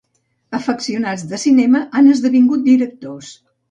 Afeccionats 0.59 1.25
de 1.35 1.41
cinema, 1.45 1.85
han 2.01 2.13
esdevingut 2.17 2.69
directors. 2.75 3.35